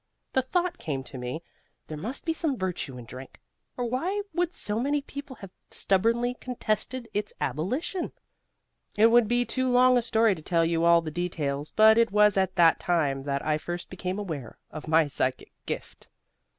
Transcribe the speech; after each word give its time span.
The 0.33 0.41
thought 0.41 0.79
came 0.79 1.03
to 1.03 1.17
me, 1.19 1.43
there 1.85 1.95
must 1.95 2.25
be 2.25 2.33
some 2.33 2.57
virtue 2.57 2.97
in 2.97 3.05
drink, 3.05 3.39
or 3.77 3.85
why 3.85 4.23
would 4.33 4.55
so 4.55 4.79
many 4.79 5.03
people 5.03 5.35
have 5.41 5.51
stubbornly 5.69 6.33
contested 6.33 7.07
its 7.13 7.35
abolition? 7.39 8.11
It 8.97 9.11
would 9.11 9.27
be 9.27 9.45
too 9.45 9.69
long 9.69 9.99
a 9.99 10.01
story 10.01 10.33
to 10.33 10.41
tell 10.41 10.65
you 10.65 10.85
all 10.85 11.01
the 11.01 11.11
details, 11.11 11.69
but 11.69 11.99
it 11.99 12.11
was 12.11 12.35
at 12.35 12.55
that 12.55 12.79
time 12.79 13.21
that 13.25 13.45
I 13.45 13.59
first 13.59 13.91
became 13.91 14.17
aware 14.17 14.57
of 14.71 14.87
my 14.87 15.05
psychic 15.05 15.51
gift." 15.67 16.07